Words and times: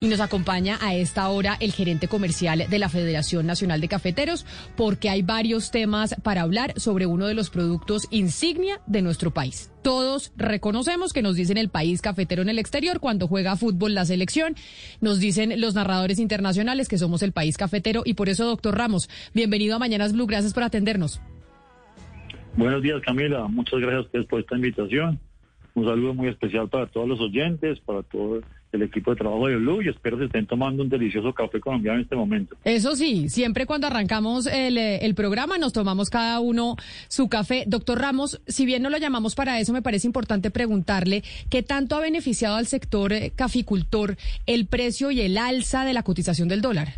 Y 0.00 0.06
nos 0.06 0.20
acompaña 0.20 0.78
a 0.80 0.94
esta 0.94 1.28
hora 1.28 1.56
el 1.58 1.72
gerente 1.72 2.06
comercial 2.06 2.66
de 2.70 2.78
la 2.78 2.88
Federación 2.88 3.48
Nacional 3.48 3.80
de 3.80 3.88
Cafeteros, 3.88 4.46
porque 4.76 5.10
hay 5.10 5.22
varios 5.22 5.72
temas 5.72 6.14
para 6.22 6.42
hablar 6.42 6.72
sobre 6.78 7.06
uno 7.06 7.26
de 7.26 7.34
los 7.34 7.50
productos 7.50 8.06
insignia 8.12 8.80
de 8.86 9.02
nuestro 9.02 9.32
país. 9.32 9.72
Todos 9.82 10.32
reconocemos 10.36 11.12
que 11.12 11.20
nos 11.20 11.34
dicen 11.34 11.58
el 11.58 11.68
país 11.68 12.00
cafetero 12.00 12.42
en 12.42 12.48
el 12.48 12.60
exterior 12.60 13.00
cuando 13.00 13.26
juega 13.26 13.56
fútbol 13.56 13.94
la 13.94 14.04
selección. 14.04 14.54
Nos 15.00 15.18
dicen 15.18 15.60
los 15.60 15.74
narradores 15.74 16.20
internacionales 16.20 16.86
que 16.86 16.96
somos 16.96 17.24
el 17.24 17.32
país 17.32 17.56
cafetero 17.56 18.02
y 18.04 18.14
por 18.14 18.28
eso, 18.28 18.46
doctor 18.46 18.78
Ramos, 18.78 19.10
bienvenido 19.34 19.74
a 19.74 19.80
Mañanas 19.80 20.12
Blue. 20.12 20.26
Gracias 20.26 20.54
por 20.54 20.62
atendernos. 20.62 21.20
Buenos 22.56 22.84
días, 22.84 23.02
Camila. 23.04 23.48
Muchas 23.48 23.80
gracias 23.80 23.98
a 23.98 24.06
ustedes 24.06 24.26
por 24.26 24.38
esta 24.38 24.54
invitación. 24.54 25.18
Un 25.74 25.86
saludo 25.86 26.14
muy 26.14 26.28
especial 26.28 26.68
para 26.68 26.86
todos 26.86 27.08
los 27.08 27.18
oyentes, 27.18 27.80
para 27.80 28.04
todo 28.04 28.42
el 28.72 28.82
equipo 28.82 29.12
de 29.12 29.16
trabajo 29.16 29.48
de 29.48 29.56
Blue 29.56 29.82
y 29.82 29.88
espero 29.88 30.18
que 30.18 30.26
estén 30.26 30.46
tomando 30.46 30.82
un 30.82 30.88
delicioso 30.88 31.32
café 31.32 31.60
colombiano 31.60 31.98
en 31.98 32.02
este 32.02 32.16
momento. 32.16 32.56
Eso 32.64 32.96
sí, 32.96 33.28
siempre 33.28 33.66
cuando 33.66 33.86
arrancamos 33.86 34.46
el, 34.46 34.76
eh, 34.76 35.04
el, 35.06 35.14
programa 35.14 35.58
nos 35.58 35.72
tomamos 35.72 36.10
cada 36.10 36.40
uno 36.40 36.76
su 37.08 37.28
café. 37.28 37.64
Doctor 37.66 38.00
Ramos, 38.00 38.40
si 38.46 38.66
bien 38.66 38.82
no 38.82 38.90
lo 38.90 38.98
llamamos 38.98 39.34
para 39.34 39.58
eso, 39.58 39.72
me 39.72 39.82
parece 39.82 40.06
importante 40.06 40.50
preguntarle 40.50 41.22
qué 41.48 41.62
tanto 41.62 41.96
ha 41.96 42.00
beneficiado 42.00 42.56
al 42.56 42.66
sector 42.66 43.12
eh, 43.12 43.32
caficultor 43.34 44.16
el 44.46 44.66
precio 44.66 45.10
y 45.10 45.22
el 45.22 45.38
alza 45.38 45.84
de 45.84 45.94
la 45.94 46.02
cotización 46.02 46.48
del 46.48 46.60
dólar. 46.60 46.88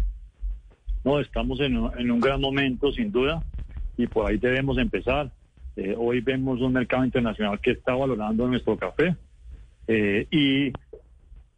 No, 1.05 1.21
estamos 1.21 1.61
en, 1.61 1.77
en 1.99 2.11
un 2.11 2.21
gran 2.21 2.41
momento, 2.41 2.93
sin 2.93 3.11
duda, 3.11 3.43
y 3.97 4.07
por 4.07 4.31
ahí 4.31 4.39
debemos 4.39 4.77
empezar. 4.79 5.31
Eh, 5.77 5.95
hoy 5.97 6.21
vemos 6.21 6.61
un 6.61 6.73
mercado 6.73 7.05
internacional 7.05 7.61
que 7.61 7.71
está 7.71 7.95
valorando 7.95 8.47
nuestro 8.49 8.77
café 8.77 9.17
eh, 9.87 10.27
y 10.31 10.73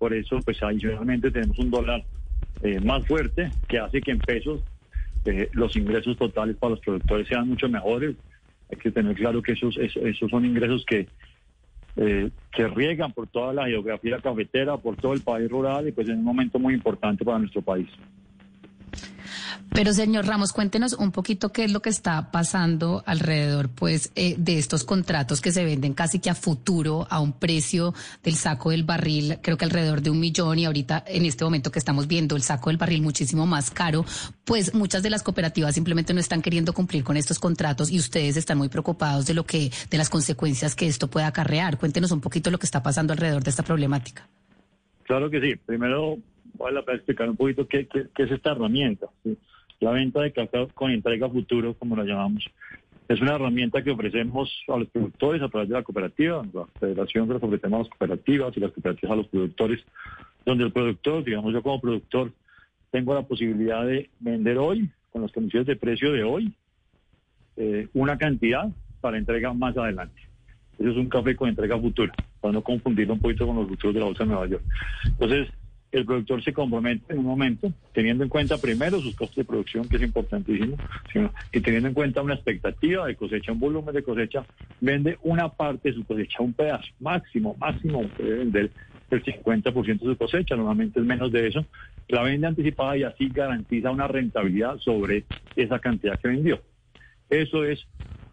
por 0.02 0.12
eso, 0.12 0.40
pues 0.44 0.60
adicionalmente 0.60 1.30
tenemos 1.30 1.56
un 1.60 1.70
dólar 1.70 2.04
eh, 2.60 2.80
más 2.80 3.06
fuerte 3.06 3.52
que 3.68 3.78
hace 3.78 4.02
que 4.02 4.10
en 4.10 4.18
pesos 4.18 4.60
eh, 5.24 5.48
los 5.52 5.76
ingresos 5.76 6.18
totales 6.18 6.56
para 6.56 6.70
los 6.70 6.80
productores 6.80 7.28
sean 7.28 7.46
mucho 7.46 7.68
mejores. 7.68 8.16
Hay 8.68 8.78
que 8.78 8.90
tener 8.90 9.14
claro 9.14 9.40
que 9.40 9.52
esos, 9.52 9.78
esos, 9.78 10.28
son 10.28 10.44
ingresos 10.44 10.84
que 10.86 11.06
eh, 11.94 12.30
se 12.56 12.66
riegan 12.66 13.12
por 13.12 13.28
toda 13.28 13.52
la 13.52 13.66
geografía 13.68 14.18
cafetera, 14.18 14.76
por 14.76 14.96
todo 14.96 15.12
el 15.12 15.20
país 15.20 15.48
rural 15.48 15.86
y 15.86 15.92
pues 15.92 16.08
es 16.08 16.16
un 16.16 16.24
momento 16.24 16.58
muy 16.58 16.74
importante 16.74 17.24
para 17.24 17.38
nuestro 17.38 17.62
país. 17.62 17.88
Pero 19.74 19.94
señor 19.94 20.26
Ramos, 20.26 20.52
cuéntenos 20.52 20.92
un 20.92 21.12
poquito 21.12 21.50
qué 21.50 21.64
es 21.64 21.72
lo 21.72 21.80
que 21.80 21.88
está 21.88 22.30
pasando 22.30 23.02
alrededor, 23.06 23.70
pues, 23.70 24.12
eh, 24.16 24.34
de 24.36 24.58
estos 24.58 24.84
contratos 24.84 25.40
que 25.40 25.50
se 25.50 25.64
venden 25.64 25.94
casi 25.94 26.18
que 26.18 26.28
a 26.28 26.34
futuro 26.34 27.06
a 27.08 27.20
un 27.20 27.32
precio 27.32 27.94
del 28.22 28.34
saco 28.34 28.70
del 28.70 28.84
barril, 28.84 29.38
creo 29.42 29.56
que 29.56 29.64
alrededor 29.64 30.02
de 30.02 30.10
un 30.10 30.20
millón 30.20 30.58
y 30.58 30.66
ahorita 30.66 31.02
en 31.06 31.24
este 31.24 31.44
momento 31.44 31.70
que 31.70 31.78
estamos 31.78 32.06
viendo 32.06 32.36
el 32.36 32.42
saco 32.42 32.68
del 32.68 32.76
barril 32.76 33.00
muchísimo 33.00 33.46
más 33.46 33.70
caro, 33.70 34.04
pues 34.44 34.74
muchas 34.74 35.02
de 35.02 35.08
las 35.08 35.22
cooperativas 35.22 35.74
simplemente 35.74 36.12
no 36.12 36.20
están 36.20 36.42
queriendo 36.42 36.74
cumplir 36.74 37.02
con 37.02 37.16
estos 37.16 37.38
contratos 37.38 37.90
y 37.90 37.98
ustedes 37.98 38.36
están 38.36 38.58
muy 38.58 38.68
preocupados 38.68 39.24
de 39.24 39.32
lo 39.32 39.44
que, 39.44 39.70
de 39.90 39.98
las 39.98 40.10
consecuencias 40.10 40.76
que 40.76 40.86
esto 40.86 41.08
pueda 41.08 41.28
acarrear. 41.28 41.78
Cuéntenos 41.78 42.12
un 42.12 42.20
poquito 42.20 42.50
lo 42.50 42.58
que 42.58 42.66
está 42.66 42.82
pasando 42.82 43.14
alrededor 43.14 43.42
de 43.42 43.50
esta 43.50 43.62
problemática. 43.62 44.28
Claro 45.04 45.30
que 45.30 45.40
sí. 45.40 45.56
Primero, 45.64 46.18
vale 46.58 46.74
la 46.74 46.84
pena 46.84 46.96
explicar 46.96 47.30
un 47.30 47.36
poquito 47.36 47.66
qué, 47.66 47.86
qué, 47.86 48.08
qué 48.14 48.24
es 48.24 48.30
esta 48.32 48.52
herramienta. 48.52 49.06
La 49.82 49.90
venta 49.90 50.20
de 50.20 50.30
café 50.30 50.68
con 50.74 50.92
entrega 50.92 51.28
futuro, 51.28 51.74
como 51.74 51.96
la 51.96 52.04
llamamos, 52.04 52.48
es 53.08 53.20
una 53.20 53.34
herramienta 53.34 53.82
que 53.82 53.90
ofrecemos 53.90 54.48
a 54.68 54.76
los 54.76 54.88
productores 54.90 55.42
a 55.42 55.48
través 55.48 55.68
de 55.70 55.74
la 55.74 55.82
cooperativa, 55.82 56.46
la 56.52 56.66
federación 56.78 57.26
que 57.26 57.34
los 57.34 57.42
ofrecemos 57.42 57.74
a 57.74 57.78
las 57.80 57.88
cooperativas 57.88 58.56
y 58.56 58.60
las 58.60 58.70
cooperativas 58.70 59.12
a 59.12 59.16
los 59.16 59.26
productores, 59.26 59.80
donde 60.46 60.62
el 60.62 60.72
productor, 60.72 61.24
digamos 61.24 61.52
yo 61.52 61.64
como 61.64 61.80
productor, 61.80 62.30
tengo 62.92 63.12
la 63.12 63.22
posibilidad 63.22 63.84
de 63.84 64.08
vender 64.20 64.56
hoy, 64.58 64.88
con 65.10 65.22
las 65.22 65.32
condiciones 65.32 65.66
de 65.66 65.74
precio 65.74 66.12
de 66.12 66.22
hoy, 66.22 66.52
eh, 67.56 67.88
una 67.92 68.16
cantidad 68.16 68.68
para 69.00 69.18
entrega 69.18 69.52
más 69.52 69.76
adelante. 69.76 70.22
Eso 70.78 70.90
es 70.90 70.96
un 70.96 71.08
café 71.08 71.34
con 71.34 71.48
entrega 71.48 71.76
futura, 71.76 72.12
para 72.40 72.52
no 72.52 72.62
confundirlo 72.62 73.14
un 73.14 73.20
poquito 73.20 73.48
con 73.48 73.56
los 73.56 73.66
futuros 73.66 73.94
de 73.94 74.00
la 74.00 74.06
Bolsa 74.06 74.22
de 74.22 74.30
Nueva 74.30 74.46
York. 74.46 74.62
Entonces, 75.06 75.48
el 75.92 76.06
productor 76.06 76.42
se 76.42 76.52
compromete 76.52 77.12
en 77.12 77.18
un 77.18 77.26
momento, 77.26 77.70
teniendo 77.92 78.24
en 78.24 78.30
cuenta 78.30 78.58
primero 78.58 79.00
sus 79.00 79.14
costos 79.14 79.36
de 79.36 79.44
producción, 79.44 79.88
que 79.88 79.96
es 79.96 80.02
importantísimo, 80.02 80.76
y 81.52 81.60
teniendo 81.60 81.88
en 81.88 81.94
cuenta 81.94 82.22
una 82.22 82.34
expectativa 82.34 83.06
de 83.06 83.14
cosecha, 83.14 83.52
un 83.52 83.60
volumen 83.60 83.94
de 83.94 84.02
cosecha, 84.02 84.44
vende 84.80 85.18
una 85.22 85.50
parte 85.50 85.90
de 85.90 85.94
su 85.96 86.04
cosecha, 86.04 86.42
un 86.42 86.54
pedazo, 86.54 86.88
máximo, 86.98 87.54
máximo, 87.60 88.08
puede 88.08 88.38
vender 88.38 88.70
el 89.10 89.22
50% 89.22 89.84
de 89.84 89.98
su 89.98 90.16
cosecha, 90.16 90.56
normalmente 90.56 90.98
es 90.98 91.04
menos 91.04 91.30
de 91.30 91.48
eso, 91.48 91.66
la 92.08 92.22
vende 92.22 92.46
anticipada 92.46 92.96
y 92.96 93.02
así 93.02 93.28
garantiza 93.28 93.90
una 93.90 94.08
rentabilidad 94.08 94.78
sobre 94.78 95.24
esa 95.56 95.78
cantidad 95.78 96.18
que 96.18 96.28
vendió. 96.28 96.62
Eso 97.28 97.64
es 97.64 97.86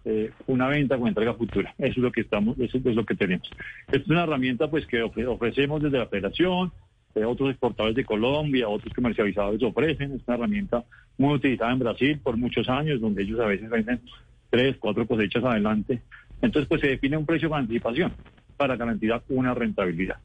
eh, 0.06 0.32
una 0.48 0.68
venta 0.68 0.98
con 0.98 1.10
entrega 1.10 1.34
futura. 1.34 1.74
Eso 1.78 1.92
es 1.92 1.98
lo 1.98 2.12
que 2.12 2.22
estamos, 2.22 2.58
eso 2.60 2.78
es 2.78 2.96
lo 2.96 3.06
que 3.06 3.16
tenemos. 3.16 3.50
Esta 3.88 3.98
es 3.98 4.08
una 4.08 4.24
herramienta 4.24 4.70
pues 4.70 4.86
que 4.86 5.04
ofrecemos 5.04 5.82
desde 5.82 5.98
la 5.98 6.08
federación, 6.08 6.72
eh, 7.16 7.26
otros 7.26 7.50
exportadores 7.50 7.96
de 7.96 8.06
Colombia, 8.06 8.70
otros 8.70 8.94
comercializadores 8.94 9.62
ofrecen. 9.64 10.14
Es 10.14 10.22
una 10.28 10.38
herramienta 10.38 10.84
muy 11.18 11.36
utilizada 11.36 11.72
en 11.72 11.80
Brasil 11.80 12.20
por 12.22 12.38
muchos 12.38 12.70
años, 12.70 13.02
donde 13.02 13.24
ellos 13.24 13.40
a 13.40 13.46
veces 13.46 13.70
venden 13.70 14.02
tres, 14.50 14.78
cuatro 14.80 15.06
cosechas 15.08 15.44
adelante. 15.44 16.02
Entonces, 16.42 16.68
pues 16.68 16.82
se 16.82 16.88
define 16.88 17.18
un 17.18 17.26
precio 17.26 17.50
con 17.50 17.60
anticipación 17.60 18.14
para 18.58 18.76
garantizar 18.76 19.24
una 19.30 19.54
rentabilidad. 19.54 20.18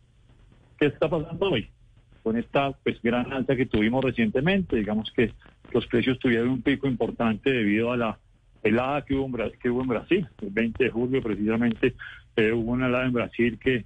¿Qué 0.79 0.87
está 0.87 1.09
pasando 1.09 1.51
hoy? 1.51 1.69
Con 2.23 2.37
esta 2.37 2.73
pues 2.73 3.01
gran 3.03 3.33
alta 3.33 3.55
que 3.55 3.67
tuvimos 3.67 4.05
recientemente, 4.05 4.77
digamos 4.77 5.11
que 5.13 5.33
los 5.73 5.87
precios 5.87 6.19
tuvieron 6.19 6.49
un 6.49 6.63
pico 6.63 6.87
importante 6.87 7.51
debido 7.51 7.93
a 7.93 7.97
la 7.97 8.19
helada 8.63 9.05
que 9.05 9.15
hubo 9.15 9.27
en, 9.27 9.53
que 9.61 9.71
hubo 9.71 9.83
en 9.83 9.89
Brasil. 9.89 10.29
El 10.41 10.51
20 10.51 10.85
de 10.85 10.91
julio 10.91 11.23
precisamente 11.23 11.95
eh, 12.37 12.53
hubo 12.53 12.73
una 12.73 12.87
helada 12.87 13.05
en 13.07 13.13
Brasil 13.13 13.59
que 13.59 13.85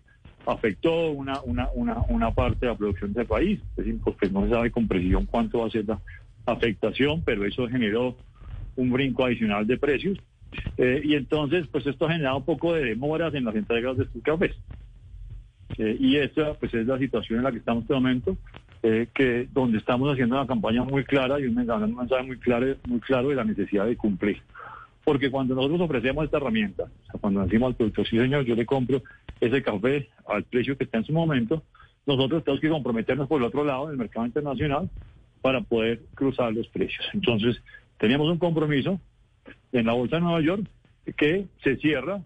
afectó 0.48 1.10
una, 1.10 1.40
una, 1.42 1.68
una, 1.74 2.02
una 2.08 2.30
parte 2.32 2.66
de 2.66 2.72
la 2.72 2.78
producción 2.78 3.12
del 3.12 3.26
país, 3.26 3.60
porque 4.02 4.30
no 4.30 4.44
se 4.44 4.50
sabe 4.50 4.70
con 4.70 4.88
precisión 4.88 5.26
cuánto 5.26 5.60
va 5.60 5.66
a 5.66 5.70
ser 5.70 5.84
la 5.86 6.00
afectación, 6.46 7.22
pero 7.24 7.44
eso 7.44 7.68
generó 7.68 8.16
un 8.76 8.90
brinco 8.90 9.24
adicional 9.24 9.66
de 9.66 9.76
precios. 9.76 10.18
Eh, 10.78 11.02
y 11.04 11.14
entonces, 11.14 11.66
pues 11.70 11.86
esto 11.86 12.06
ha 12.06 12.12
generado 12.12 12.38
un 12.38 12.44
poco 12.44 12.72
de 12.72 12.84
demoras 12.84 13.34
en 13.34 13.44
las 13.44 13.54
entregas 13.54 13.98
de 13.98 14.04
estos 14.04 14.22
cafés. 14.22 14.52
Eh, 15.76 15.96
y 16.00 16.16
esta, 16.16 16.54
pues 16.54 16.72
es 16.72 16.86
la 16.86 16.98
situación 16.98 17.40
en 17.40 17.44
la 17.44 17.52
que 17.52 17.58
estamos 17.58 17.82
en 17.82 17.84
este 17.84 17.94
momento, 17.94 18.36
eh, 18.82 19.08
que 19.14 19.48
donde 19.52 19.78
estamos 19.78 20.10
haciendo 20.10 20.36
una 20.36 20.46
campaña 20.46 20.82
muy 20.82 21.04
clara 21.04 21.38
y 21.38 21.44
un 21.44 21.56
mensaje 21.56 22.22
muy 22.22 22.38
claro, 22.38 22.74
muy 22.86 23.00
claro 23.00 23.28
de 23.28 23.34
la 23.34 23.44
necesidad 23.44 23.84
de 23.84 23.96
cumplir. 23.96 24.40
Porque 25.08 25.30
cuando 25.30 25.54
nosotros 25.54 25.80
ofrecemos 25.80 26.26
esta 26.26 26.36
herramienta, 26.36 26.84
cuando 27.22 27.42
decimos 27.42 27.68
al 27.68 27.76
productor, 27.76 28.06
sí 28.06 28.18
señor, 28.18 28.44
yo 28.44 28.54
le 28.54 28.66
compro 28.66 29.02
ese 29.40 29.62
café 29.62 30.10
al 30.26 30.44
precio 30.44 30.76
que 30.76 30.84
está 30.84 30.98
en 30.98 31.04
su 31.04 31.14
momento, 31.14 31.62
nosotros 32.04 32.44
tenemos 32.44 32.60
que 32.60 32.68
comprometernos 32.68 33.26
por 33.26 33.40
el 33.40 33.46
otro 33.46 33.64
lado, 33.64 33.86
en 33.86 33.92
el 33.92 33.96
mercado 33.96 34.26
internacional, 34.26 34.90
para 35.40 35.62
poder 35.62 36.02
cruzar 36.14 36.52
los 36.52 36.68
precios. 36.68 37.08
Entonces, 37.14 37.56
teníamos 37.96 38.28
un 38.28 38.36
compromiso 38.36 39.00
en 39.72 39.86
la 39.86 39.94
Bolsa 39.94 40.16
de 40.16 40.22
Nueva 40.24 40.42
York 40.42 40.68
que 41.16 41.46
se 41.64 41.76
cierra 41.76 42.20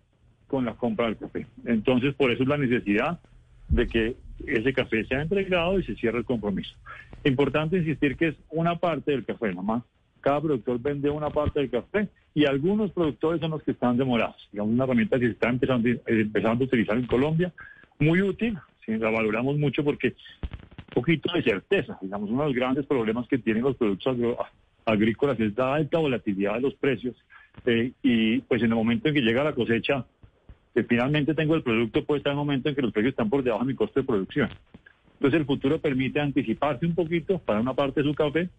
con 0.48 0.65
la 0.65 0.75
compra 0.75 1.06
del 1.06 1.19
café. 1.19 1.47
Entonces, 1.65 2.16
por 2.16 2.32
eso 2.32 2.42
es 2.42 2.48
la 2.48 2.59
necesidad 2.59 3.21
de 3.69 3.87
que 3.87 4.16
ese 4.44 4.72
café 4.72 5.04
sea 5.04 5.22
entregado 5.22 5.78
y 5.78 5.84
se 5.84 5.94
cierre 5.94 6.19
el 6.19 6.25
compromiso. 6.25 6.75
Importante 7.22 7.78
insistir 7.78 8.16
que 8.16 8.26
es 8.26 8.34
una 8.50 8.81
parte 8.81 9.12
del 9.12 9.25
café 9.25 9.54
nomás 9.54 9.84
cada 10.22 10.41
productor 10.41 10.81
vende 10.81 11.10
una 11.10 11.28
parte 11.28 11.60
del 11.60 11.71
café 11.71 12.09
y 12.34 12.47
algunos 12.47 12.91
productores 12.93 13.41
son 13.41 13.50
los 13.50 13.62
que 13.62 13.72
están 13.72 13.97
demorados. 13.99 14.49
Digamos, 14.50 14.72
una 14.72 14.84
herramienta 14.84 15.19
que 15.19 15.27
se 15.27 15.33
está 15.33 15.50
empezando, 15.50 15.88
eh, 15.88 16.00
empezando 16.06 16.65
a 16.65 16.66
utilizar 16.66 16.97
en 16.97 17.06
Colombia, 17.06 17.53
muy 17.99 18.22
útil, 18.22 18.59
la 18.87 19.10
valoramos 19.10 19.59
mucho 19.59 19.84
porque 19.84 20.09
un 20.09 20.94
poquito 20.94 21.33
de 21.33 21.43
certeza. 21.43 21.99
Digamos, 22.00 22.31
uno 22.31 22.43
de 22.43 22.49
los 22.49 22.56
grandes 22.56 22.86
problemas 22.86 23.28
que 23.28 23.39
tienen 23.39 23.63
los 23.63 23.77
productos 23.77 24.16
agrícolas 24.84 25.39
es 25.41 25.57
la 25.57 25.74
alta 25.74 25.98
volatilidad 25.98 26.54
de 26.54 26.60
los 26.60 26.74
precios 26.74 27.15
eh, 27.66 27.92
y 28.03 28.41
pues 28.41 28.63
en 28.63 28.71
el 28.71 28.74
momento 28.74 29.09
en 29.09 29.15
que 29.15 29.21
llega 29.21 29.45
la 29.45 29.54
cosecha, 29.54 30.04
que 30.74 30.84
finalmente 30.84 31.34
tengo 31.34 31.54
el 31.54 31.63
producto, 31.63 32.04
puede 32.04 32.19
estar 32.19 32.33
en 32.33 32.39
el 32.39 32.45
momento 32.45 32.69
en 32.69 32.74
que 32.74 32.83
los 32.83 32.92
precios 32.92 33.13
están 33.13 33.28
por 33.28 33.42
debajo 33.42 33.65
de 33.65 33.72
mi 33.72 33.77
costo 33.77 34.01
de 34.01 34.07
producción. 34.07 34.48
Entonces 35.22 35.39
el 35.39 35.47
futuro 35.47 35.80
permite 35.80 36.19
anticiparse 36.19 36.84
un 36.84 36.97
poquito 36.97 37.39
para 37.39 37.60
una 37.60 37.72
parte 37.74 38.03
de 38.03 38.09
su 38.09 38.15
café 38.15 38.51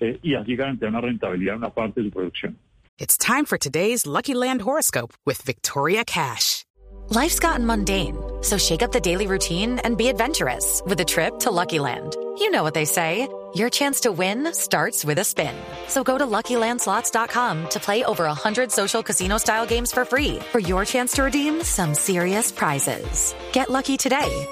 eh, 0.00 0.18
y 0.20 0.34
así 0.34 0.56
garantizar 0.56 0.88
una 0.88 1.00
rentabilidad 1.00 1.54
en 1.54 1.58
una 1.58 1.70
parte 1.70 2.00
de 2.00 2.08
su 2.08 2.12
producción. 2.12 2.58
It's 2.98 3.16
time 3.16 3.44
for 3.44 3.56
today's 3.56 4.04
Lucky 4.04 4.34
Land 4.34 4.62
horoscope 4.62 5.14
with 5.24 5.40
Victoria 5.46 6.04
Cash. 6.04 6.64
Life's 7.10 7.38
gotten 7.38 7.64
mundane, 7.64 8.16
so 8.42 8.58
shake 8.58 8.82
up 8.82 8.90
the 8.90 8.98
daily 8.98 9.28
routine 9.28 9.78
and 9.84 9.96
be 9.96 10.08
adventurous 10.08 10.82
with 10.84 10.98
a 11.00 11.04
trip 11.04 11.38
to 11.38 11.52
Lucky 11.52 11.78
Land. 11.78 12.16
You 12.38 12.50
know 12.50 12.64
what 12.64 12.74
they 12.74 12.84
say. 12.84 13.28
Your 13.54 13.70
chance 13.70 14.00
to 14.00 14.10
win 14.10 14.52
starts 14.52 15.04
with 15.04 15.18
a 15.20 15.24
spin. 15.24 15.54
So 15.86 16.02
go 16.02 16.18
to 16.18 16.26
LuckyLandSlots.com 16.26 17.68
to 17.68 17.80
play 17.80 18.02
over 18.02 18.24
100 18.24 18.72
social 18.72 19.02
casino-style 19.02 19.66
games 19.66 19.92
for 19.92 20.04
free 20.04 20.40
for 20.50 20.58
your 20.58 20.84
chance 20.84 21.12
to 21.12 21.22
redeem 21.22 21.62
some 21.62 21.94
serious 21.94 22.50
prizes. 22.52 23.34
Get 23.52 23.70
lucky 23.70 23.96
today 23.96 24.46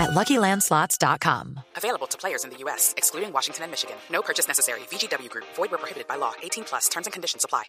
at 0.00 0.10
LuckyLandSlots.com. 0.10 1.60
Available 1.76 2.06
to 2.08 2.18
players 2.18 2.44
in 2.44 2.50
the 2.50 2.56
U.S., 2.64 2.94
excluding 2.96 3.32
Washington 3.32 3.64
and 3.64 3.70
Michigan. 3.70 3.96
No 4.10 4.22
purchase 4.22 4.48
necessary. 4.48 4.80
VGW 4.90 5.28
Group. 5.28 5.46
Void 5.56 5.70
where 5.70 5.78
prohibited 5.78 6.08
by 6.08 6.16
law. 6.16 6.32
18 6.42 6.64
plus. 6.64 6.88
Terms 6.88 7.06
and 7.06 7.12
conditions 7.12 7.44
apply. 7.44 7.64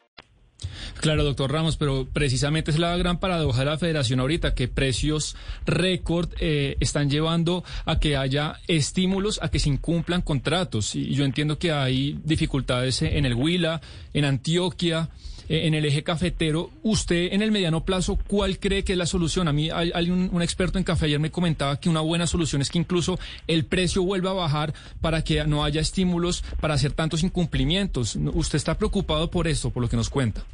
Claro, 0.99 1.23
doctor 1.23 1.51
Ramos, 1.51 1.77
pero 1.77 2.07
precisamente 2.11 2.71
es 2.71 2.77
la 2.77 2.95
gran 2.97 3.19
paradoja 3.19 3.59
de 3.59 3.65
la 3.65 3.77
federación 3.77 4.19
ahorita, 4.19 4.53
que 4.53 4.67
precios 4.67 5.35
récord 5.65 6.29
eh, 6.39 6.77
están 6.79 7.09
llevando 7.09 7.63
a 7.85 7.99
que 7.99 8.17
haya 8.17 8.59
estímulos 8.67 9.39
a 9.41 9.49
que 9.49 9.59
se 9.59 9.69
incumplan 9.69 10.21
contratos. 10.21 10.95
Y 10.95 11.13
yo 11.13 11.25
entiendo 11.25 11.57
que 11.57 11.71
hay 11.71 12.19
dificultades 12.23 13.01
en 13.01 13.25
el 13.25 13.33
Huila, 13.33 13.81
en 14.13 14.25
Antioquia, 14.25 15.09
eh, 15.51 15.67
en 15.67 15.73
el 15.73 15.83
eje 15.83 16.01
cafetero. 16.01 16.69
Usted, 16.81 17.33
en 17.33 17.41
el 17.41 17.51
mediano 17.51 17.83
plazo, 17.83 18.17
¿cuál 18.25 18.57
cree 18.57 18.85
que 18.85 18.93
es 18.93 18.97
la 18.97 19.05
solución? 19.05 19.49
A 19.49 19.51
mí 19.51 19.69
hay, 19.69 20.09
un, 20.09 20.41
experto 20.41 20.77
en 20.77 20.85
café 20.85 21.07
ayer 21.07 21.19
me 21.19 21.29
comentaba 21.29 21.77
que 21.77 21.89
una 21.89 21.99
buena 21.99 22.25
solución 22.25 22.61
es 22.61 22.69
que 22.69 22.79
incluso 22.79 23.19
el 23.47 23.65
precio 23.65 24.01
vuelva 24.01 24.29
a 24.29 24.33
bajar 24.33 24.73
para 25.01 25.25
que 25.25 25.43
no 25.45 25.65
haya 25.65 25.81
estímulos 25.81 26.41
para 26.61 26.75
hacer 26.75 26.93
tantos 26.93 27.21
incumplimientos. 27.21 28.15
¿Usted 28.15 28.55
está 28.55 28.77
preocupado 28.77 29.29
por 29.29 29.45
esto, 29.45 29.71
por 29.71 29.83
lo 29.83 29.89
que 29.89 29.97
nos 29.97 30.09
cuenta? 30.09 30.45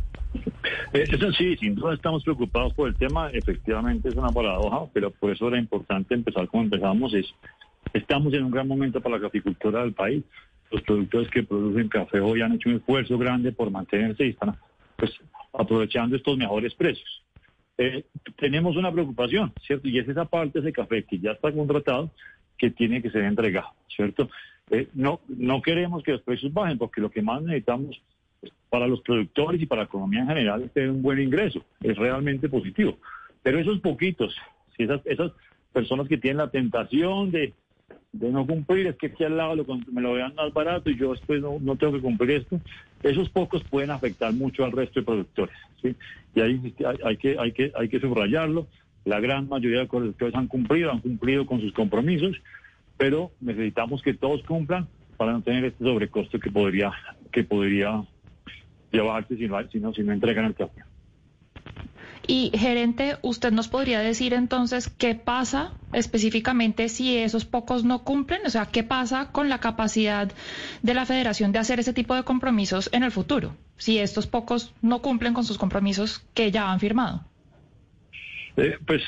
Eh, 0.93 1.03
Eso 1.07 1.31
sí, 1.33 1.55
sin 1.57 1.75
duda 1.75 1.93
estamos 1.93 2.23
preocupados 2.23 2.73
por 2.73 2.89
el 2.89 2.95
tema. 2.95 3.29
Efectivamente 3.29 4.09
es 4.09 4.15
una 4.15 4.29
paradoja, 4.29 4.89
pero 4.93 5.11
por 5.11 5.29
eso 5.29 5.47
era 5.47 5.59
importante 5.59 6.15
empezar 6.15 6.47
como 6.47 6.63
empezamos. 6.63 7.13
Es, 7.13 7.27
estamos 7.93 8.33
en 8.33 8.45
un 8.45 8.51
gran 8.51 8.67
momento 8.67 8.99
para 8.99 9.17
la 9.17 9.21
caficultura 9.21 9.81
del 9.81 9.93
país. 9.93 10.23
Los 10.71 10.81
productores 10.81 11.29
que 11.29 11.43
producen 11.43 11.87
café 11.87 12.19
hoy 12.19 12.41
han 12.41 12.53
hecho 12.53 12.69
un 12.69 12.77
esfuerzo 12.77 13.15
grande 13.19 13.51
por 13.51 13.69
mantenerse 13.69 14.25
y 14.25 14.29
están 14.29 14.57
pues, 14.97 15.11
aprovechando 15.53 16.15
estos 16.15 16.37
mejores 16.37 16.73
precios. 16.75 17.23
Eh, 17.77 18.03
tenemos 18.37 18.75
una 18.75 18.91
preocupación, 18.91 19.53
¿cierto? 19.65 19.87
Y 19.87 19.99
es 19.99 20.09
esa 20.09 20.25
parte 20.25 20.59
de 20.59 20.67
ese 20.67 20.73
café 20.73 21.03
que 21.03 21.19
ya 21.19 21.31
está 21.31 21.51
contratado 21.51 22.11
que 22.57 22.71
tiene 22.71 23.01
que 23.01 23.11
ser 23.11 23.23
entregado, 23.23 23.69
¿cierto? 23.87 24.29
Eh, 24.71 24.87
no, 24.93 25.21
no 25.27 25.61
queremos 25.61 26.03
que 26.03 26.13
los 26.13 26.21
precios 26.21 26.51
bajen 26.51 26.77
porque 26.77 27.01
lo 27.01 27.11
que 27.11 27.21
más 27.21 27.41
necesitamos 27.43 28.01
para 28.69 28.87
los 28.87 29.01
productores 29.01 29.61
y 29.61 29.65
para 29.65 29.83
la 29.83 29.85
economía 29.85 30.21
en 30.21 30.27
general 30.27 30.63
es 30.63 30.73
tener 30.73 30.89
un 30.89 31.01
buen 31.01 31.19
ingreso. 31.19 31.63
Es 31.81 31.95
realmente 31.97 32.49
positivo. 32.49 32.97
Pero 33.43 33.59
esos 33.59 33.79
poquitos, 33.79 34.35
si 34.75 34.83
esas, 34.83 35.01
esas 35.05 35.31
personas 35.71 36.07
que 36.07 36.17
tienen 36.17 36.37
la 36.37 36.49
tentación 36.49 37.31
de, 37.31 37.53
de 38.13 38.31
no 38.31 38.45
cumplir, 38.47 38.87
es 38.87 38.95
que 38.95 39.07
aquí 39.07 39.23
al 39.23 39.37
lado 39.37 39.55
lo, 39.55 39.65
me 39.91 40.01
lo 40.01 40.13
vean 40.13 40.33
más 40.35 40.53
barato 40.53 40.89
y 40.89 40.97
yo 40.97 41.11
después 41.11 41.41
no, 41.41 41.57
no, 41.59 41.75
tengo 41.75 41.93
que 41.93 42.01
cumplir 42.01 42.31
esto, 42.31 42.59
esos 43.03 43.29
pocos 43.29 43.63
pueden 43.63 43.91
afectar 43.91 44.33
mucho 44.33 44.65
al 44.65 44.71
resto 44.71 44.99
de 44.99 45.05
productores. 45.05 45.55
¿sí? 45.81 45.95
Y 46.33 46.41
ahí 46.41 46.75
hay, 46.79 46.97
hay, 47.03 47.17
que, 47.17 47.37
hay, 47.39 47.51
que, 47.51 47.71
hay 47.75 47.89
que 47.89 47.99
subrayarlo. 47.99 48.67
La 49.05 49.19
gran 49.19 49.47
mayoría 49.47 49.79
de 49.79 49.85
productores 49.87 50.35
han 50.35 50.47
cumplido, 50.47 50.91
han 50.91 50.99
cumplido 50.99 51.45
con 51.45 51.61
sus 51.61 51.73
compromisos, 51.73 52.35
pero 52.97 53.31
necesitamos 53.39 54.01
que 54.01 54.13
todos 54.13 54.43
cumplan 54.43 54.87
para 55.17 55.33
no 55.33 55.41
tener 55.41 55.65
este 55.65 55.83
sobrecosto 55.83 56.39
que 56.39 56.51
podría, 56.51 56.91
que 57.31 57.43
podría 57.43 58.03
llevarse 58.91 59.37
si 59.37 59.47
no, 59.47 59.67
si 59.69 59.79
no, 59.79 59.93
si 59.93 60.03
no 60.03 60.13
entregan 60.13 60.45
el 60.45 60.55
café. 60.55 60.81
Y 62.29 62.51
gerente, 62.53 63.15
¿usted 63.21 63.53
nos 63.53 63.69
podría 63.69 64.01
decir 64.01 64.33
entonces 64.33 64.89
qué 64.89 65.15
pasa 65.15 65.71
específicamente 65.93 66.89
si 66.89 67.15
esos 67.15 67.45
pocos 67.45 67.85
no 67.85 68.03
cumplen? 68.03 68.41
O 68.45 68.49
sea, 68.49 68.65
¿qué 68.65 68.83
pasa 68.83 69.31
con 69.31 69.47
la 69.47 69.59
capacidad 69.59 70.29
de 70.83 70.93
la 70.93 71.05
federación 71.05 71.53
de 71.53 71.59
hacer 71.59 71.79
ese 71.79 71.93
tipo 71.93 72.15
de 72.15 72.23
compromisos 72.23 72.89
en 72.91 73.03
el 73.03 73.11
futuro? 73.11 73.55
Si 73.77 73.97
estos 73.97 74.27
pocos 74.27 74.73
no 74.81 75.01
cumplen 75.01 75.33
con 75.33 75.45
sus 75.45 75.57
compromisos 75.57 76.19
que 76.33 76.51
ya 76.51 76.69
han 76.69 76.81
firmado. 76.81 77.21
Eh, 78.57 78.77
pues, 78.85 79.03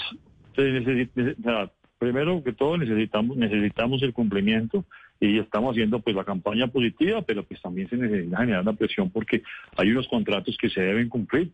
primero 1.98 2.42
que 2.42 2.54
todo 2.54 2.78
necesitamos, 2.78 3.36
necesitamos 3.36 4.02
el 4.02 4.14
cumplimiento 4.14 4.86
y 5.20 5.40
estamos 5.40 5.74
haciendo 5.74 6.00
pues 6.00 6.16
la 6.16 6.24
campaña 6.24 6.68
positiva, 6.68 7.22
pero 7.22 7.44
pues 7.44 7.62
también 7.62 7.90
se 7.90 7.98
necesita 7.98 8.38
generar 8.38 8.62
una 8.62 8.74
presión 8.74 9.10
porque 9.10 9.44
hay 9.76 9.92
unos 9.92 10.08
contratos 10.08 10.58
que 10.58 10.70
se 10.70 10.80
deben 10.80 11.10
cumplir 11.10 11.52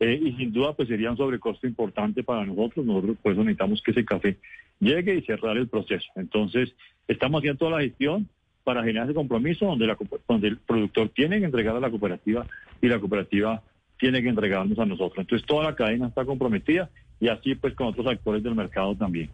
eh, 0.00 0.20
y 0.22 0.32
sin 0.34 0.52
duda 0.52 0.74
pues 0.74 0.88
sería 0.88 1.10
un 1.10 1.16
sobrecosto 1.16 1.66
importante 1.66 2.22
para 2.22 2.44
nosotros, 2.44 2.86
nosotros 2.86 3.16
por 3.22 3.32
eso 3.32 3.42
necesitamos 3.42 3.82
que 3.82 3.90
ese 3.90 4.04
café 4.04 4.36
llegue 4.80 5.16
y 5.16 5.22
cerrar 5.22 5.56
el 5.56 5.68
proceso. 5.68 6.06
Entonces, 6.14 6.74
estamos 7.08 7.40
haciendo 7.40 7.58
toda 7.58 7.78
la 7.78 7.82
gestión 7.82 8.28
para 8.62 8.82
generar 8.82 9.06
ese 9.06 9.14
compromiso 9.14 9.66
donde, 9.66 9.86
la, 9.86 9.96
donde 10.28 10.48
el 10.48 10.58
productor 10.58 11.08
tiene 11.08 11.38
que 11.40 11.46
entregar 11.46 11.74
a 11.74 11.80
la 11.80 11.90
cooperativa 11.90 12.46
y 12.80 12.88
la 12.88 13.00
cooperativa 13.00 13.62
tiene 13.98 14.22
que 14.22 14.28
entregarnos 14.28 14.78
a 14.78 14.86
nosotros. 14.86 15.18
Entonces, 15.18 15.46
toda 15.46 15.64
la 15.64 15.74
cadena 15.74 16.08
está 16.08 16.24
comprometida 16.24 16.90
y 17.20 17.28
así 17.28 17.54
pues 17.54 17.74
con 17.74 17.88
otros 17.88 18.06
actores 18.06 18.42
del 18.42 18.54
mercado 18.54 18.94
también. 18.94 19.30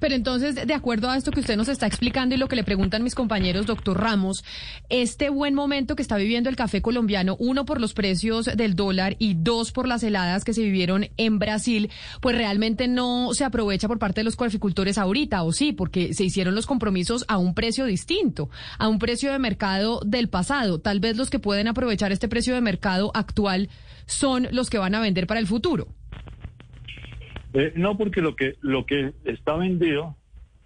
Pero 0.00 0.14
entonces, 0.14 0.54
de 0.54 0.74
acuerdo 0.74 1.08
a 1.08 1.16
esto 1.16 1.30
que 1.30 1.40
usted 1.40 1.56
nos 1.56 1.68
está 1.68 1.86
explicando 1.86 2.34
y 2.34 2.38
lo 2.38 2.48
que 2.48 2.56
le 2.56 2.64
preguntan 2.64 3.04
mis 3.04 3.14
compañeros, 3.14 3.66
doctor 3.66 4.00
Ramos, 4.00 4.44
este 4.88 5.30
buen 5.30 5.54
momento 5.54 5.94
que 5.94 6.02
está 6.02 6.16
viviendo 6.16 6.50
el 6.50 6.56
café 6.56 6.82
colombiano, 6.82 7.36
uno 7.38 7.64
por 7.64 7.80
los 7.80 7.94
precios 7.94 8.46
del 8.46 8.74
dólar 8.74 9.16
y 9.18 9.34
dos 9.34 9.72
por 9.72 9.86
las 9.86 10.02
heladas 10.02 10.44
que 10.44 10.52
se 10.52 10.62
vivieron 10.62 11.06
en 11.16 11.38
Brasil, 11.38 11.90
pues 12.20 12.36
realmente 12.36 12.88
no 12.88 13.30
se 13.34 13.44
aprovecha 13.44 13.88
por 13.88 13.98
parte 13.98 14.20
de 14.20 14.24
los 14.24 14.36
coaficultores 14.36 14.98
ahorita, 14.98 15.42
o 15.44 15.52
sí, 15.52 15.72
porque 15.72 16.14
se 16.14 16.24
hicieron 16.24 16.54
los 16.54 16.66
compromisos 16.66 17.24
a 17.28 17.38
un 17.38 17.54
precio 17.54 17.84
distinto, 17.84 18.50
a 18.78 18.88
un 18.88 18.98
precio 18.98 19.30
de 19.30 19.38
mercado 19.38 20.00
del 20.04 20.28
pasado. 20.28 20.80
Tal 20.80 21.00
vez 21.00 21.16
los 21.16 21.30
que 21.30 21.38
pueden 21.38 21.68
aprovechar 21.68 22.10
este 22.10 22.28
precio 22.28 22.54
de 22.54 22.60
mercado 22.60 23.12
actual 23.14 23.68
son 24.06 24.48
los 24.50 24.70
que 24.70 24.78
van 24.78 24.94
a 24.94 25.00
vender 25.00 25.26
para 25.26 25.40
el 25.40 25.46
futuro. 25.46 25.88
Eh, 27.54 27.72
no, 27.76 27.96
porque 27.96 28.20
lo 28.20 28.36
que, 28.36 28.56
lo 28.60 28.84
que 28.84 29.12
está 29.24 29.56
vendido 29.56 30.16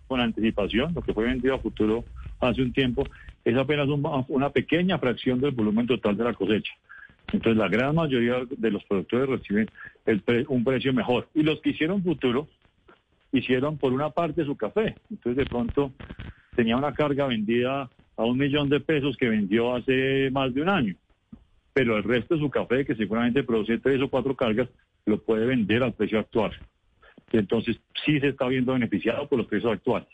con 0.08 0.20
anticipación, 0.20 0.93
lo 0.94 1.02
que 1.02 1.14
fue 1.14 1.25
vendido 1.25 1.55
a 1.55 1.58
futuro 1.58 2.05
hace 2.40 2.62
un 2.62 2.73
tiempo, 2.73 3.05
es 3.44 3.56
apenas 3.56 3.88
un, 3.88 4.02
una 4.29 4.50
pequeña 4.50 4.99
fracción 4.99 5.40
del 5.40 5.52
volumen 5.52 5.87
total 5.87 6.17
de 6.17 6.25
la 6.25 6.34
cosecha. 6.34 6.73
Entonces, 7.32 7.56
la 7.56 7.69
gran 7.69 7.94
mayoría 7.94 8.43
de 8.50 8.70
los 8.70 8.84
productores 8.84 9.29
reciben 9.29 9.70
el 10.06 10.23
un 10.49 10.64
precio 10.64 10.93
mejor. 10.93 11.29
Y 11.34 11.43
los 11.43 11.61
que 11.61 11.70
hicieron 11.70 12.02
futuro, 12.02 12.49
hicieron 13.32 13.79
por 13.79 13.93
una 13.93 14.11
parte 14.11 14.44
su 14.44 14.56
café. 14.56 14.96
Entonces, 15.11 15.37
de 15.37 15.46
pronto, 15.46 15.93
tenía 16.55 16.76
una 16.76 16.93
carga 16.93 17.26
vendida 17.26 17.88
a 18.17 18.25
un 18.25 18.37
millón 18.37 18.69
de 18.69 18.81
pesos 18.81 19.17
que 19.17 19.29
vendió 19.29 19.75
hace 19.75 20.31
más 20.31 20.52
de 20.52 20.62
un 20.62 20.69
año. 20.69 20.94
Pero 21.73 21.96
el 21.96 22.02
resto 22.02 22.34
de 22.34 22.40
su 22.40 22.50
café, 22.50 22.84
que 22.84 22.94
seguramente 22.94 23.44
produce 23.44 23.79
tres 23.79 24.02
o 24.02 24.11
cuatro 24.11 24.37
cargas, 24.37 24.69
lo 25.06 25.19
puede 25.19 25.46
vender 25.46 25.82
al 25.82 25.94
precio 25.94 26.19
actual. 26.19 26.52
Entonces, 27.38 27.81
sí 28.05 28.20
se 28.20 28.29
está 28.29 28.46
viendo 28.49 28.73
beneficiado 28.73 29.29
por 29.29 29.38
los 29.38 29.46
precios 29.46 29.73
actuales. 29.73 30.08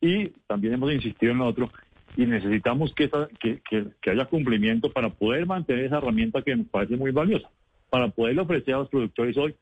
Y 0.00 0.28
también 0.46 0.74
hemos 0.74 0.92
insistido 0.92 1.32
en 1.32 1.38
lo 1.38 1.46
otro, 1.46 1.70
y 2.16 2.26
necesitamos 2.26 2.94
que, 2.94 3.04
esa, 3.04 3.28
que, 3.40 3.60
que, 3.68 3.86
que, 4.00 4.10
haya 4.10 4.24
cumplimiento 4.26 4.90
para 4.92 5.08
poder 5.10 5.46
mantener 5.46 5.86
esa 5.86 5.98
herramienta 5.98 6.42
que 6.42 6.56
nos 6.56 6.66
parece 6.68 6.96
muy 6.96 7.10
valiosa, 7.10 7.48
para 7.90 8.08
poderle 8.08 8.42
ofrecer 8.42 8.74
a 8.74 8.78
los 8.78 8.88
productores 8.88 9.36
hoy, 9.36 9.54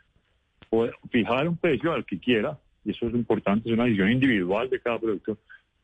fijar 1.10 1.48
un 1.48 1.56
precio 1.56 1.92
al 1.92 2.04
que 2.04 2.18
quiera, 2.18 2.58
y 2.84 2.90
eso 2.90 3.06
es 3.06 3.14
importante, 3.14 3.68
es 3.68 3.74
una 3.74 3.84
decisión 3.84 4.10
individual 4.10 4.68
de 4.68 4.80
cada 4.80 4.98
productor, 4.98 5.38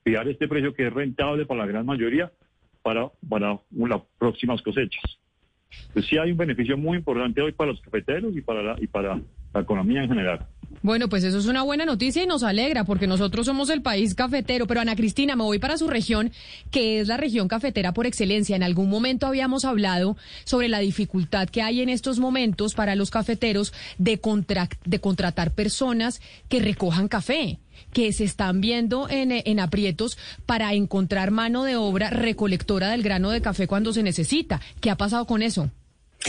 fijar 0.05 0.29
este 0.29 0.49
precio 0.49 0.75
que 0.75 0.87
es 0.87 0.93
rentable 0.93 1.47
para 1.47 1.61
la 1.61 1.67
gran 1.67 1.87
mayoría 1.87 2.31
para, 2.83 3.11
para 3.29 3.59
las 3.71 4.03
próximas 4.19 4.61
cosechas. 4.63 5.03
Pues 5.93 6.07
sí 6.07 6.19
hay 6.19 6.33
un 6.33 6.37
beneficio 6.37 6.77
muy 6.77 6.99
importante 6.99 7.41
hoy 7.41 7.53
para 7.53 7.71
los 7.71 7.81
cafeteros 7.81 8.37
y 8.37 8.41
para 8.41 8.63
la, 8.63 8.77
y 8.79 8.87
para 8.87 9.21
la 9.55 9.61
economía 9.61 10.03
en 10.03 10.09
general. 10.09 10.47
Bueno, 10.81 11.09
pues 11.09 11.23
eso 11.25 11.39
es 11.39 11.47
una 11.47 11.63
buena 11.63 11.85
noticia 11.85 12.23
y 12.23 12.27
nos 12.27 12.43
alegra 12.43 12.85
porque 12.85 13.07
nosotros 13.07 13.47
somos 13.47 13.71
el 13.71 13.83
país 13.83 14.15
cafetero. 14.15 14.67
Pero 14.67 14.81
Ana 14.81 14.97
Cristina, 14.97 15.37
me 15.37 15.45
voy 15.45 15.59
para 15.59 15.77
su 15.77 15.89
región, 15.89 16.33
que 16.71 17.01
es 17.01 17.09
la 17.09 17.17
región 17.17 17.49
cafetera 17.49 17.93
por 17.93 18.07
excelencia. 18.07 18.57
En 18.57 18.63
algún 18.63 18.89
momento 18.89 19.27
habíamos 19.27 19.65
hablado 19.65 20.17
sobre 20.45 20.69
la 20.69 20.81
dificultad 20.81 21.49
que 21.49 21.63
hay 21.63 21.83
en 21.83 21.89
estos 21.89 22.19
momentos 22.19 22.75
para 22.75 22.97
los 22.97 23.11
cafeteros 23.11 23.73
de, 23.99 24.19
contra 24.19 24.69
de 24.85 25.01
contratar 25.01 25.53
personas 25.53 26.21
que 26.49 26.61
recojan 26.61 27.09
café 27.09 27.59
que 27.93 28.13
se 28.13 28.25
están 28.25 28.61
viendo 28.61 29.09
en, 29.09 29.33
en, 29.33 29.61
aprietos 29.61 30.19
para 30.47 30.73
encontrar 30.75 31.31
mano 31.31 31.65
de 31.65 31.77
obra 31.77 32.11
recolectora 32.11 32.91
del 32.91 33.03
grano 33.03 33.31
de 33.31 33.41
café 33.41 33.67
cuando 33.67 33.93
se 33.93 34.03
necesita. 34.03 34.61
¿Qué 34.81 34.91
ha 34.91 34.97
pasado 34.97 35.27
con 35.27 35.43
eso? 35.43 35.71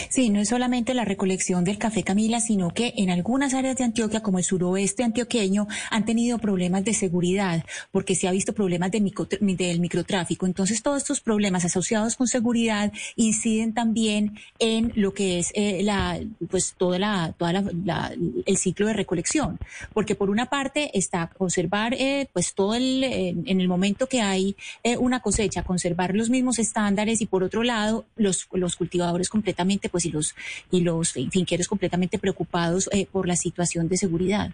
Sí, 0.09 0.29
no 0.29 0.39
es 0.39 0.49
solamente 0.49 0.93
la 0.93 1.05
recolección 1.05 1.63
del 1.63 1.77
café 1.77 2.03
Camila, 2.03 2.39
sino 2.39 2.73
que 2.73 2.93
en 2.97 3.09
algunas 3.09 3.53
áreas 3.53 3.77
de 3.77 3.83
Antioquia, 3.83 4.21
como 4.21 4.37
el 4.37 4.43
suroeste 4.43 5.03
antioqueño, 5.03 5.67
han 5.91 6.05
tenido 6.05 6.37
problemas 6.39 6.83
de 6.83 6.93
seguridad, 6.93 7.63
porque 7.91 8.15
se 8.15 8.27
ha 8.27 8.31
visto 8.31 8.53
problemas 8.53 8.91
de 8.91 9.01
micro, 9.01 9.27
del 9.39 9.79
microtráfico. 9.79 10.45
Entonces, 10.45 10.81
todos 10.81 10.97
estos 10.97 11.21
problemas 11.21 11.65
asociados 11.65 12.15
con 12.15 12.27
seguridad 12.27 12.91
inciden 13.15 13.73
también 13.73 14.37
en 14.59 14.91
lo 14.95 15.13
que 15.13 15.39
es 15.39 15.51
eh, 15.53 15.81
la, 15.83 16.19
pues 16.49 16.75
toda 16.77 16.99
la, 16.99 17.33
toda 17.37 17.53
la, 17.53 17.63
la, 17.85 18.11
el 18.45 18.57
ciclo 18.57 18.87
de 18.87 18.93
recolección, 18.93 19.59
porque 19.93 20.15
por 20.15 20.29
una 20.29 20.47
parte 20.47 20.97
está 20.97 21.27
conservar, 21.27 21.93
eh, 21.93 22.27
pues 22.33 22.53
todo 22.53 22.75
el, 22.75 23.03
en 23.03 23.61
el 23.61 23.67
momento 23.67 24.07
que 24.07 24.21
hay 24.21 24.55
eh, 24.83 24.97
una 24.97 25.19
cosecha, 25.19 25.63
conservar 25.63 26.15
los 26.15 26.29
mismos 26.29 26.59
estándares 26.59 27.21
y 27.21 27.25
por 27.25 27.43
otro 27.43 27.63
lado 27.63 28.05
los, 28.15 28.47
los 28.51 28.75
cultivadores 28.75 29.29
completamente 29.29 29.82
pues 29.89 30.05
y 30.05 30.11
los 30.11 30.35
y 30.71 30.81
los 30.81 31.13
finqueros 31.13 31.67
completamente 31.67 32.19
preocupados 32.19 32.89
eh, 32.91 33.05
por 33.11 33.27
la 33.27 33.35
situación 33.35 33.87
de 33.87 33.97
seguridad. 33.97 34.53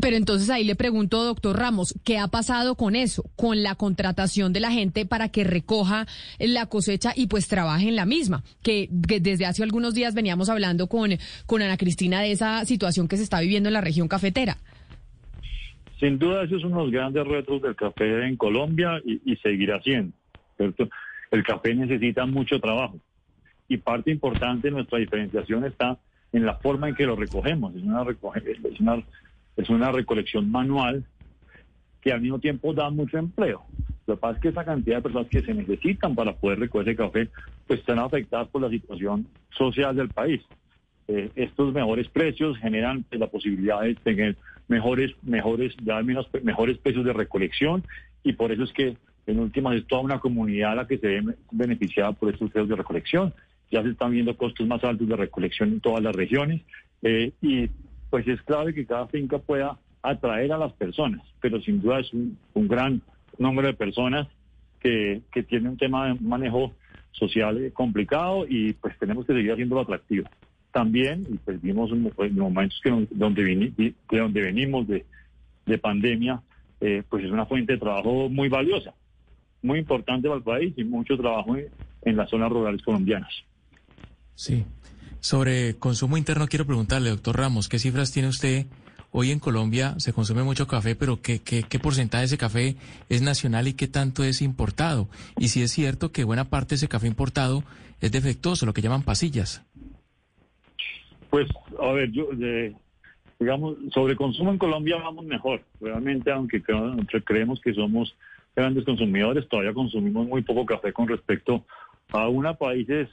Pero 0.00 0.16
entonces 0.16 0.50
ahí 0.50 0.64
le 0.64 0.74
pregunto, 0.74 1.22
doctor 1.22 1.56
Ramos, 1.56 1.94
¿qué 2.04 2.18
ha 2.18 2.26
pasado 2.28 2.74
con 2.74 2.96
eso, 2.96 3.24
con 3.36 3.62
la 3.62 3.74
contratación 3.74 4.52
de 4.52 4.60
la 4.60 4.72
gente 4.72 5.06
para 5.06 5.28
que 5.28 5.44
recoja 5.44 6.06
la 6.38 6.66
cosecha 6.66 7.12
y 7.14 7.26
pues 7.28 7.48
trabaje 7.48 7.88
en 7.88 7.96
la 7.96 8.06
misma? 8.06 8.42
Que, 8.62 8.88
desde 8.90 9.46
hace 9.46 9.62
algunos 9.62 9.94
días 9.94 10.14
veníamos 10.14 10.48
hablando 10.48 10.88
con, 10.88 11.10
con 11.46 11.62
Ana 11.62 11.76
Cristina 11.76 12.20
de 12.20 12.32
esa 12.32 12.64
situación 12.64 13.06
que 13.06 13.16
se 13.16 13.22
está 13.22 13.40
viviendo 13.40 13.68
en 13.68 13.74
la 13.74 13.80
región 13.80 14.08
cafetera. 14.08 14.56
Sin 16.00 16.18
duda, 16.18 16.44
esos 16.44 16.62
son 16.62 16.72
los 16.72 16.90
grandes 16.90 17.26
retos 17.26 17.60
del 17.60 17.76
café 17.76 18.26
en 18.26 18.36
Colombia 18.36 19.00
y, 19.04 19.20
y 19.30 19.36
seguirá 19.36 19.80
siendo. 19.82 20.16
¿cierto? 20.56 20.88
El 21.30 21.44
café 21.44 21.74
necesita 21.74 22.24
mucho 22.26 22.58
trabajo 22.58 22.98
y 23.70 23.78
parte 23.78 24.10
importante 24.10 24.66
de 24.66 24.72
nuestra 24.72 24.98
diferenciación 24.98 25.64
está 25.64 25.96
en 26.32 26.44
la 26.44 26.56
forma 26.56 26.88
en 26.88 26.96
que 26.96 27.06
lo 27.06 27.14
recogemos. 27.14 27.72
Es 27.76 27.82
una, 28.80 29.02
es 29.56 29.70
una 29.70 29.92
recolección 29.92 30.50
manual 30.50 31.04
que 32.00 32.12
al 32.12 32.20
mismo 32.20 32.40
tiempo 32.40 32.74
da 32.74 32.90
mucho 32.90 33.16
empleo. 33.16 33.62
Lo 34.08 34.16
que 34.16 34.20
pasa 34.20 34.36
es 34.36 34.42
que 34.42 34.48
esa 34.48 34.64
cantidad 34.64 34.96
de 34.96 35.02
personas 35.02 35.28
que 35.28 35.42
se 35.42 35.54
necesitan 35.54 36.16
para 36.16 36.32
poder 36.32 36.58
recoger 36.58 36.88
ese 36.88 36.96
café, 36.96 37.28
pues 37.68 37.78
están 37.78 38.00
afectadas 38.00 38.48
por 38.48 38.60
la 38.60 38.70
situación 38.70 39.28
social 39.50 39.94
del 39.94 40.08
país. 40.08 40.42
Eh, 41.06 41.30
estos 41.36 41.72
mejores 41.72 42.08
precios 42.08 42.58
generan 42.58 43.04
pues, 43.04 43.20
la 43.20 43.28
posibilidad 43.28 43.82
de 43.82 43.94
tener 43.94 44.36
mejores, 44.66 45.12
mejores, 45.22 45.76
ya 45.84 46.02
menos, 46.02 46.28
mejores 46.42 46.76
precios 46.78 47.04
de 47.04 47.12
recolección 47.12 47.84
y 48.24 48.32
por 48.32 48.50
eso 48.50 48.64
es 48.64 48.72
que 48.72 48.96
en 49.26 49.38
últimas 49.38 49.76
es 49.76 49.86
toda 49.86 50.02
una 50.02 50.18
comunidad 50.18 50.74
la 50.74 50.88
que 50.88 50.98
se 50.98 51.06
ve 51.06 51.34
beneficiada 51.52 52.12
por 52.12 52.32
estos 52.32 52.50
precios 52.50 52.68
de 52.68 52.76
recolección. 52.76 53.32
Ya 53.70 53.82
se 53.82 53.90
están 53.90 54.10
viendo 54.12 54.36
costos 54.36 54.66
más 54.66 54.82
altos 54.82 55.08
de 55.08 55.16
recolección 55.16 55.70
en 55.70 55.80
todas 55.80 56.02
las 56.02 56.14
regiones 56.14 56.62
eh, 57.02 57.32
y 57.40 57.68
pues 58.10 58.26
es 58.26 58.42
clave 58.42 58.74
que 58.74 58.86
cada 58.86 59.06
finca 59.06 59.38
pueda 59.38 59.78
atraer 60.02 60.52
a 60.52 60.58
las 60.58 60.72
personas, 60.72 61.22
pero 61.40 61.60
sin 61.60 61.80
duda 61.80 62.00
es 62.00 62.12
un, 62.12 62.36
gran 62.54 63.02
número 63.38 63.68
de 63.68 63.74
personas 63.74 64.26
que, 64.80 65.22
que 65.32 65.42
tienen 65.42 65.72
un 65.72 65.76
tema 65.76 66.08
de 66.08 66.14
manejo 66.20 66.74
social 67.12 67.72
complicado 67.72 68.46
y 68.48 68.72
pues 68.74 68.98
tenemos 68.98 69.26
que 69.26 69.34
seguir 69.34 69.52
haciéndolo 69.52 69.82
atractivo. 69.82 70.28
También, 70.72 71.26
y 71.28 71.36
pues 71.38 71.60
vimos 71.60 71.90
en 71.90 72.36
momentos 72.36 72.80
que 72.82 72.90
donde, 73.10 73.42
de 73.76 73.94
donde 74.18 74.40
venimos 74.40 74.86
de, 74.86 75.04
pandemia, 75.78 76.42
eh, 76.80 77.04
pues 77.08 77.24
es 77.24 77.30
una 77.30 77.46
fuente 77.46 77.74
de 77.74 77.78
trabajo 77.78 78.28
muy 78.28 78.48
valiosa, 78.48 78.92
muy 79.62 79.78
importante 79.78 80.26
para 80.26 80.38
el 80.38 80.42
país 80.42 80.74
y 80.76 80.82
mucho 80.82 81.16
trabajo 81.16 81.56
en, 81.56 81.66
en 82.02 82.16
las 82.16 82.28
zonas 82.28 82.50
rurales 82.50 82.82
colombianas. 82.82 83.32
Sí, 84.34 84.64
sobre 85.20 85.76
consumo 85.76 86.16
interno, 86.16 86.48
quiero 86.48 86.66
preguntarle, 86.66 87.10
doctor 87.10 87.36
Ramos, 87.36 87.68
¿qué 87.68 87.78
cifras 87.78 88.12
tiene 88.12 88.28
usted? 88.28 88.66
Hoy 89.12 89.32
en 89.32 89.40
Colombia 89.40 89.94
se 89.98 90.12
consume 90.12 90.44
mucho 90.44 90.66
café, 90.68 90.94
pero 90.94 91.20
¿qué, 91.20 91.40
qué, 91.40 91.64
qué 91.64 91.78
porcentaje 91.78 92.22
de 92.22 92.26
ese 92.26 92.38
café 92.38 92.76
es 93.08 93.22
nacional 93.22 93.66
y 93.66 93.74
qué 93.74 93.88
tanto 93.88 94.22
es 94.22 94.40
importado? 94.40 95.08
Y 95.36 95.48
si 95.48 95.62
es 95.62 95.72
cierto 95.72 96.12
que 96.12 96.24
buena 96.24 96.44
parte 96.44 96.70
de 96.70 96.76
ese 96.76 96.88
café 96.88 97.08
importado 97.08 97.64
es 98.00 98.12
defectuoso, 98.12 98.66
lo 98.66 98.72
que 98.72 98.82
llaman 98.82 99.02
pasillas. 99.02 99.64
Pues, 101.28 101.48
a 101.80 101.92
ver, 101.92 102.10
yo, 102.12 102.28
digamos, 103.38 103.76
sobre 103.92 104.16
consumo 104.16 104.52
en 104.52 104.58
Colombia 104.58 104.96
vamos 104.96 105.24
mejor. 105.24 105.62
Realmente, 105.80 106.30
aunque 106.30 106.62
creemos 107.24 107.60
que 107.60 107.74
somos 107.74 108.14
grandes 108.54 108.84
consumidores, 108.84 109.48
todavía 109.48 109.74
consumimos 109.74 110.26
muy 110.26 110.42
poco 110.42 110.66
café 110.66 110.92
con 110.92 111.08
respecto 111.08 111.64
a 112.12 112.28
una 112.28 112.54
países 112.54 113.08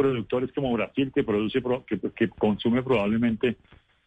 productores 0.00 0.50
como 0.52 0.72
Brasil 0.72 1.12
que 1.14 1.22
produce 1.22 1.62
que, 2.16 2.28
consume 2.30 2.82
probablemente 2.82 3.58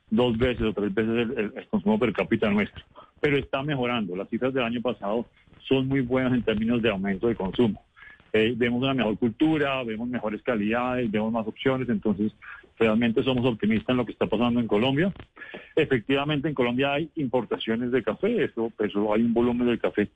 dos 0.10 0.36
veces 0.40 0.64
o 0.64 0.74
tres 0.74 0.92
veces 0.92 1.30
el, 1.38 1.68
consumo 1.70 2.00
per 2.00 2.12
cápita 2.14 2.50
nuestro. 2.50 2.84
Pero 3.22 3.38
está 3.38 3.62
mejorando. 3.62 4.16
Las 4.16 4.28
cifras 4.30 4.56
del 4.56 4.64
año 4.64 4.82
pasado 4.82 5.28
son 5.68 5.88
muy 5.88 6.02
buenas 6.02 6.34
en 6.34 6.42
términos 6.42 6.82
de 6.82 6.90
aumento 6.90 7.28
de 7.28 7.36
consumo. 7.36 7.84
Eh, 8.34 8.56
vemos 8.58 8.82
una 8.82 8.96
mejor 8.96 9.20
cultura, 9.20 9.84
vemos 9.84 10.08
mejores 10.08 10.42
calidades, 10.42 11.12
vemos 11.12 11.32
más 11.32 11.46
opciones, 11.46 11.88
entonces 11.88 12.34
realmente 12.80 13.22
somos 13.22 13.46
optimistas 13.46 13.90
en 13.90 13.98
lo 13.98 14.06
que 14.08 14.14
está 14.14 14.26
pasando 14.26 14.60
en 14.60 14.68
Colombia. 14.68 15.14
Efectivamente, 15.76 16.48
en 16.48 16.56
Colombia 16.56 16.94
hay 16.94 17.12
importaciones 17.18 17.92
de 17.92 18.02
café, 18.02 18.46
eso, 18.46 18.74
eso 18.80 19.14
hay 19.14 19.22
un 19.22 19.34
volumen 19.36 19.68
de 19.68 19.78
café 19.78 20.10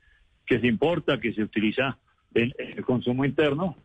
que 0.44 0.58
se 0.58 0.66
importa, 0.66 1.20
que 1.20 1.32
se 1.32 1.44
utiliza 1.44 1.98
en 2.34 2.52
el 2.58 2.84
consumo 2.84 3.24
interno, 3.24 3.76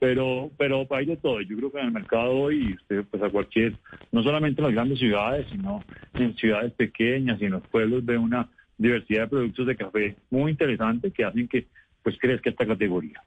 pero 0.00 0.50
pero 0.58 0.86
hay 0.90 1.06
de 1.06 1.16
todo. 1.16 1.40
Yo 1.42 1.56
creo 1.56 1.70
que 1.70 1.78
en 1.78 1.86
el 1.86 1.92
mercado 1.92 2.32
hoy, 2.32 2.72
usted 2.74 3.04
pues 3.08 3.22
a 3.22 3.30
cualquier, 3.30 3.76
no 4.10 4.24
solamente 4.24 4.60
en 4.60 4.66
las 4.66 4.74
grandes 4.74 4.98
ciudades, 4.98 5.46
sino 5.52 5.84
en 6.14 6.34
ciudades 6.34 6.72
pequeñas 6.72 7.40
y 7.40 7.44
en 7.44 7.52
los 7.52 7.66
pueblos 7.68 8.04
ve 8.04 8.18
una 8.18 8.48
diversidad 8.78 9.24
de 9.24 9.28
productos 9.28 9.66
de 9.66 9.76
café 9.76 10.16
muy 10.30 10.50
interesante 10.50 11.12
que 11.12 11.24
hacen 11.24 11.46
que 11.46 11.66
pues 12.02 12.16
crezca 12.18 12.50
esta 12.50 12.66
categoría. 12.66 13.22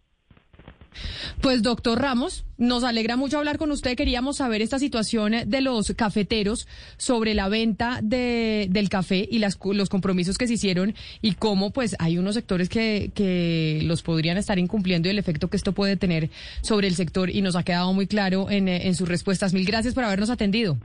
Pues 1.42 1.64
doctor 1.64 2.02
Ramos, 2.02 2.46
nos 2.58 2.84
alegra 2.84 3.16
mucho 3.18 3.38
hablar 3.38 3.58
con 3.58 3.72
usted. 3.72 3.96
Queríamos 3.96 4.38
saber 4.38 4.62
esta 4.62 4.80
situación 4.80 5.34
de 5.46 5.62
los 5.62 5.94
cafeteros 5.96 6.68
sobre 6.98 7.34
la 7.34 7.50
venta 7.50 8.00
de, 8.02 8.68
del 8.70 8.90
café 8.90 9.28
y 9.30 9.40
las, 9.40 9.60
los 9.64 9.90
compromisos 9.90 10.38
que 10.38 10.48
se 10.48 10.54
hicieron 10.54 10.94
y 11.22 11.34
cómo 11.34 11.72
pues 11.72 11.96
hay 12.00 12.18
unos 12.18 12.36
sectores 12.36 12.70
que, 12.70 13.12
que 13.14 13.82
los 13.84 14.02
podrían 14.02 14.38
estar 14.38 14.60
incumpliendo 14.60 15.08
y 15.08 15.12
el 15.12 15.20
efecto 15.20 15.50
que 15.50 15.58
esto 15.58 15.74
puede 15.74 15.98
tener 15.98 16.30
sobre 16.62 16.88
el 16.88 16.96
sector 16.96 17.30
y 17.30 17.42
nos 17.42 17.56
ha 17.56 17.64
quedado 17.64 17.94
muy 17.94 18.08
claro 18.08 18.50
en, 18.50 18.68
en 18.68 18.96
sus 18.96 19.08
respuestas. 19.08 19.54
Mil 19.54 19.66
gracias 19.66 19.94
por 19.94 20.04
habernos 20.04 20.30
atendido. 20.30 20.78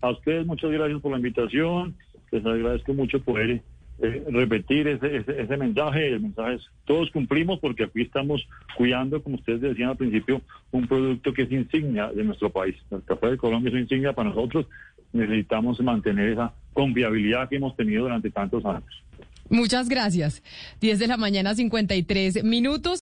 A 0.00 0.10
ustedes 0.10 0.46
muchas 0.46 0.70
gracias 0.70 1.00
por 1.00 1.12
la 1.12 1.18
invitación. 1.18 1.96
Les 2.30 2.44
agradezco 2.44 2.92
mucho 2.94 3.20
poder 3.20 3.62
eh, 4.00 4.24
repetir 4.30 4.86
ese, 4.86 5.24
ese, 5.26 5.56
mensaje. 5.56 6.08
El 6.08 6.20
mensaje 6.20 6.54
es, 6.54 6.62
todos 6.84 7.10
cumplimos 7.10 7.58
porque 7.58 7.84
aquí 7.84 8.02
estamos 8.02 8.46
cuidando, 8.76 9.22
como 9.22 9.36
ustedes 9.36 9.60
decían 9.60 9.90
al 9.90 9.96
principio, 9.96 10.40
un 10.70 10.86
producto 10.86 11.32
que 11.32 11.42
es 11.42 11.52
insignia 11.52 12.08
de 12.12 12.22
nuestro 12.24 12.50
país. 12.50 12.76
El 12.90 13.02
café 13.02 13.28
de 13.30 13.36
Colombia 13.36 13.70
es 13.70 13.80
insignia 13.82 14.12
para 14.12 14.28
nosotros. 14.30 14.66
Necesitamos 15.12 15.80
mantener 15.80 16.30
esa 16.30 16.52
confiabilidad 16.72 17.48
que 17.48 17.56
hemos 17.56 17.74
tenido 17.76 18.04
durante 18.04 18.30
tantos 18.30 18.64
años. 18.64 19.02
Muchas 19.50 19.88
gracias. 19.88 20.42
10 20.80 20.98
de 20.98 21.06
la 21.06 21.16
mañana, 21.16 21.54
53 21.54 22.44
minutos. 22.44 22.96